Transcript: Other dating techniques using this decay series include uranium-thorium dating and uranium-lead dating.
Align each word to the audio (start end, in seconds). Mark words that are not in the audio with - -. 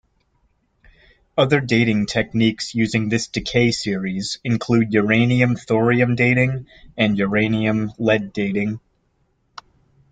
Other 1.37 1.61
dating 1.61 2.07
techniques 2.07 2.73
using 2.73 3.07
this 3.09 3.27
decay 3.27 3.69
series 3.69 4.39
include 4.43 4.91
uranium-thorium 4.95 6.15
dating 6.15 6.65
and 6.97 7.15
uranium-lead 7.19 8.33
dating. 8.33 8.79